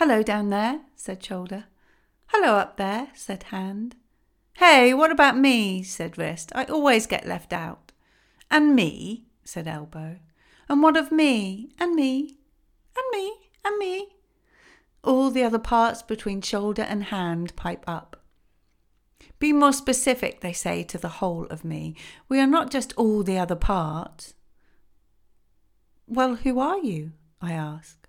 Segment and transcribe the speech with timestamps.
[0.00, 1.64] Hello down there, said Shoulder.
[2.28, 3.96] Hello up there, said Hand.
[4.54, 5.82] Hey, what about me?
[5.82, 6.50] said Wrist.
[6.54, 7.92] I always get left out.
[8.50, 10.16] And me, said Elbow.
[10.70, 11.74] And what of me?
[11.78, 12.38] And me?
[12.96, 13.34] And me?
[13.62, 14.08] And me?
[15.04, 18.22] All the other parts between shoulder and hand pipe up.
[19.38, 21.94] Be more specific, they say to the whole of me.
[22.26, 24.32] We are not just all the other parts.
[26.06, 27.12] Well, who are you?
[27.42, 27.99] I ask.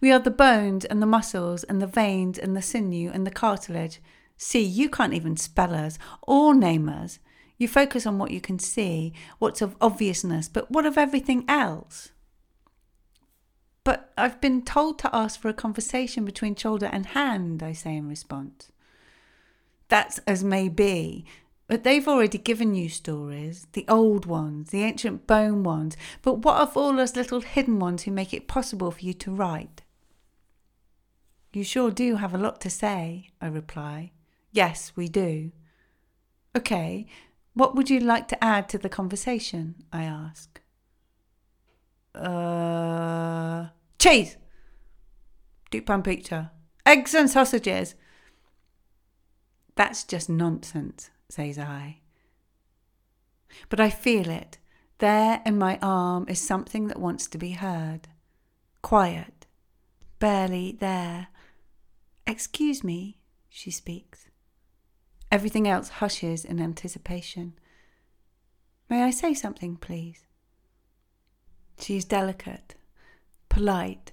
[0.00, 3.30] We are the bones and the muscles and the veins and the sinew and the
[3.30, 4.00] cartilage.
[4.36, 7.18] See, you can't even spell us or name us.
[7.56, 12.10] You focus on what you can see, what's of obviousness, but what of everything else?
[13.84, 17.96] But I've been told to ask for a conversation between shoulder and hand, I say
[17.96, 18.72] in response.
[19.88, 21.26] That's as may be,
[21.66, 26.60] but they've already given you stories, the old ones, the ancient bone ones, but what
[26.60, 29.82] of all those little hidden ones who make it possible for you to write?
[31.52, 34.12] You sure do have a lot to say, I reply.
[34.52, 35.52] Yes, we do.
[36.56, 37.06] Okay,
[37.54, 39.76] what would you like to add to the conversation?
[39.92, 40.60] I ask.
[42.14, 44.36] Uh, cheese!
[45.70, 46.52] Deep pan pizza.
[46.84, 47.94] Eggs and sausages.
[49.76, 51.98] That's just nonsense, says I.
[53.68, 54.58] But I feel it.
[54.98, 58.08] There in my arm is something that wants to be heard.
[58.82, 59.46] Quiet.
[60.18, 61.28] Barely there.
[62.26, 64.28] Excuse me, she speaks.
[65.30, 67.54] Everything else hushes in anticipation.
[68.88, 70.24] May I say something, please?
[71.78, 72.76] She is delicate,
[73.48, 74.12] polite,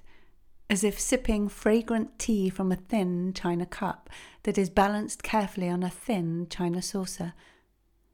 [0.72, 4.10] as if sipping fragrant tea from a thin china cup
[4.44, 7.34] that is balanced carefully on a thin china saucer.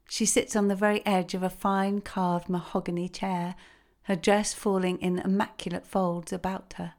[0.10, 3.54] She sits on the very edge of a fine carved mahogany chair,
[4.04, 6.96] her dress falling in immaculate folds about her.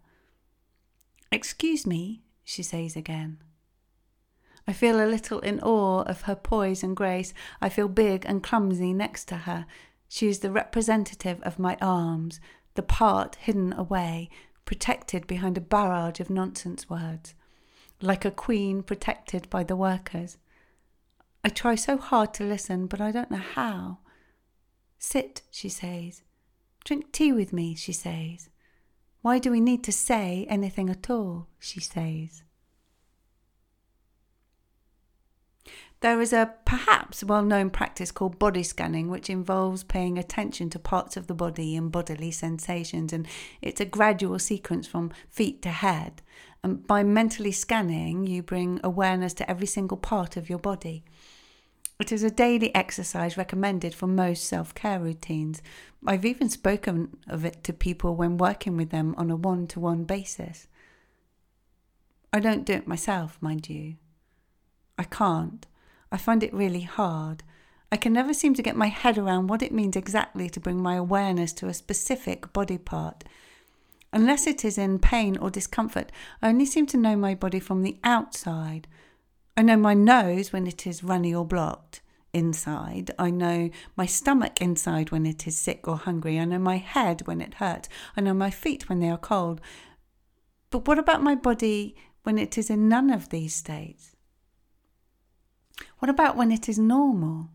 [1.33, 3.39] Excuse me, she says again.
[4.69, 7.35] I feel a little in awe of her poise and grace.
[7.61, 9.67] I feel big and clumsy next to her.
[10.09, 12.39] She is the representative of my arms,
[12.75, 14.31] the part hidden away,
[14.69, 17.35] protected behind a barrage of nonsense words,
[18.03, 20.37] like a queen protected by the workers.
[21.43, 24.01] I try so hard to listen, but I don't know how.
[24.99, 26.23] Sit, she says.
[26.85, 28.51] Drink tea with me, she says.
[29.23, 32.43] Why do we need to say anything at all, she says.
[36.01, 40.79] There is a perhaps well known practice called body scanning, which involves paying attention to
[40.79, 43.27] parts of the body and bodily sensations, and
[43.61, 46.23] it's a gradual sequence from feet to head.
[46.63, 51.05] And by mentally scanning, you bring awareness to every single part of your body.
[51.99, 55.63] It is a daily exercise recommended for most self care routines.
[56.07, 59.81] I've even spoken of it to people when working with them on a one to
[59.81, 60.69] one basis.
[62.33, 63.97] I don't do it myself, mind you.
[64.97, 65.67] I can't.
[66.11, 67.43] I find it really hard.
[67.91, 70.83] I can never seem to get my head around what it means exactly to bring
[70.83, 73.25] my awareness to a specific body part.
[74.13, 77.83] Unless it is in pain or discomfort, I only seem to know my body from
[77.83, 78.89] the outside.
[79.57, 82.01] I know my nose when it is runny or blocked
[82.33, 83.11] inside.
[83.19, 86.39] I know my stomach inside when it is sick or hungry.
[86.39, 87.89] I know my head when it hurts.
[88.17, 89.61] I know my feet when they are cold.
[90.71, 94.15] But what about my body when it is in none of these states?
[95.99, 97.51] What about when it is normal?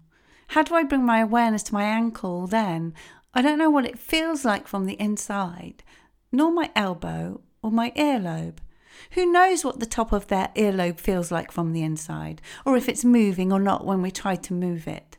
[0.47, 2.93] How do I bring my awareness to my ankle then?
[3.33, 5.83] I don't know what it feels like from the inside,
[6.31, 8.57] nor my elbow or my earlobe.
[9.11, 12.87] Who knows what the top of their earlobe feels like from the inside, or if
[12.87, 15.17] it's moving or not when we try to move it?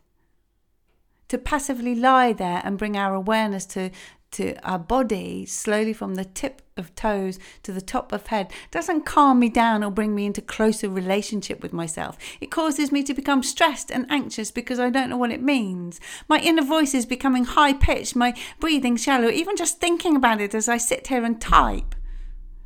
[1.29, 3.91] To passively lie there and bring our awareness to
[4.35, 9.07] to our body slowly from the tip of toes to the top of head doesn't
[9.07, 12.19] calm me down or bring me into closer relationship with myself.
[12.41, 16.01] It causes me to become stressed and anxious because I don't know what it means.
[16.29, 20.55] My inner voice is becoming high pitched, my breathing shallow, even just thinking about it
[20.55, 21.95] as I sit here and type.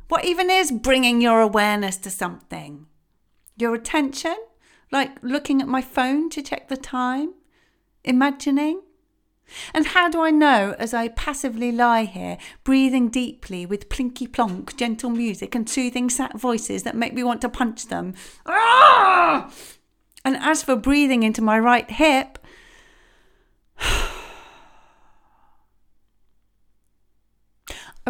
[0.07, 2.87] What even is bringing your awareness to something?
[3.57, 4.35] Your attention?
[4.91, 7.35] Like looking at my phone to check the time?
[8.03, 8.81] Imagining?
[9.73, 14.75] And how do I know as I passively lie here, breathing deeply with plinky plonk,
[14.77, 18.13] gentle music and soothing sat voices that make me want to punch them?
[18.45, 19.51] Ah!
[20.25, 22.37] And as for breathing into my right hip,
[23.79, 24.09] I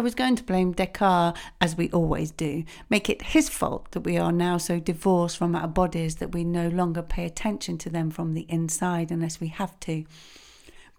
[0.02, 4.16] was going to blame Descartes, as we always do, make it his fault that we
[4.16, 8.10] are now so divorced from our bodies that we no longer pay attention to them
[8.10, 10.04] from the inside unless we have to.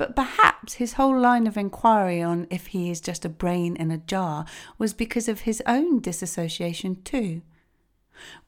[0.01, 3.91] But perhaps his whole line of inquiry on if he is just a brain in
[3.91, 4.45] a jar
[4.79, 7.43] was because of his own disassociation too.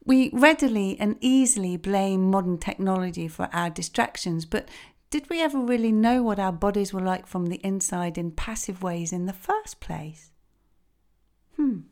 [0.04, 4.68] We readily and easily blame modern technology for our distractions, but
[5.10, 8.82] did we ever really know what our bodies were like from the inside in passive
[8.82, 10.32] ways in the first place?
[11.54, 11.82] Hmm.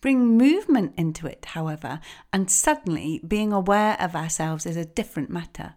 [0.00, 2.00] Bring movement into it, however,
[2.32, 5.76] and suddenly being aware of ourselves is a different matter.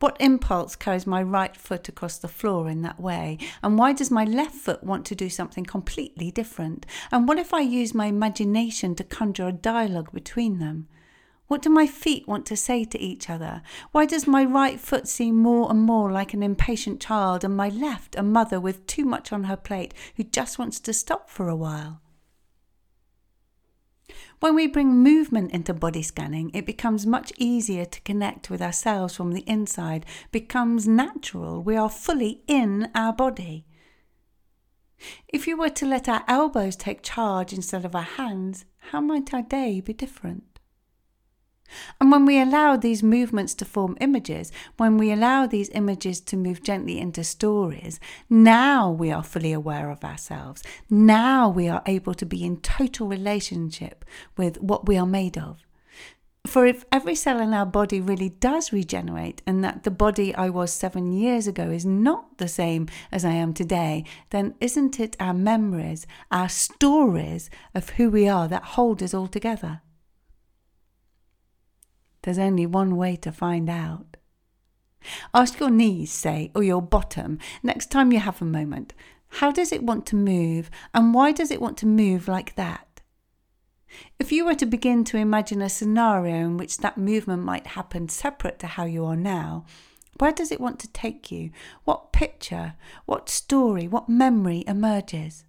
[0.00, 3.36] What impulse carries my right foot across the floor in that way?
[3.64, 6.86] And why does my left foot want to do something completely different?
[7.10, 10.86] And what if I use my imagination to conjure a dialogue between them?
[11.48, 13.62] What do my feet want to say to each other?
[13.90, 17.68] Why does my right foot seem more and more like an impatient child, and my
[17.68, 21.48] left a mother with too much on her plate who just wants to stop for
[21.48, 22.02] a while?
[24.40, 29.16] When we bring movement into body scanning, it becomes much easier to connect with ourselves
[29.16, 31.62] from the inside, becomes natural.
[31.62, 33.64] We are fully in our body.
[35.28, 39.32] If you were to let our elbows take charge instead of our hands, how might
[39.32, 40.57] our day be different?
[42.00, 46.36] And when we allow these movements to form images, when we allow these images to
[46.36, 50.62] move gently into stories, now we are fully aware of ourselves.
[50.88, 54.04] Now we are able to be in total relationship
[54.36, 55.64] with what we are made of.
[56.46, 60.48] For if every cell in our body really does regenerate, and that the body I
[60.48, 65.14] was seven years ago is not the same as I am today, then isn't it
[65.20, 69.82] our memories, our stories of who we are that hold us all together?
[72.22, 74.16] There's only one way to find out.
[75.32, 78.94] Ask your knees, say, or your bottom, next time you have a moment,
[79.28, 83.00] how does it want to move and why does it want to move like that?
[84.18, 88.08] If you were to begin to imagine a scenario in which that movement might happen
[88.08, 89.64] separate to how you are now,
[90.18, 91.50] where does it want to take you?
[91.84, 92.74] What picture,
[93.06, 95.44] what story, what memory emerges?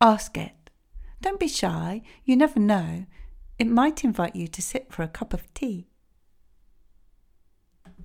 [0.00, 0.70] Ask it.
[1.20, 3.06] Don't be shy, you never know.
[3.58, 5.86] It might invite you to sit for a cup of tea.